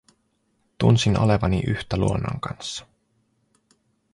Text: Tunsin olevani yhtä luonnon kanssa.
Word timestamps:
Tunsin 0.77 1.19
olevani 1.19 1.59
yhtä 1.67 1.97
luonnon 1.97 2.39
kanssa. 2.41 2.85